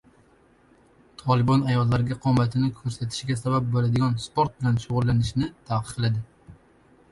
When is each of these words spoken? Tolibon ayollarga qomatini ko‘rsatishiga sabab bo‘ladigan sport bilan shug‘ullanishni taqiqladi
Tolibon 1.21 1.65
ayollarga 1.73 2.17
qomatini 2.23 2.71
ko‘rsatishiga 2.79 3.37
sabab 3.43 3.69
bo‘ladigan 3.77 4.19
sport 4.27 4.59
bilan 4.59 4.83
shug‘ullanishni 4.87 5.53
taqiqladi 5.71 6.27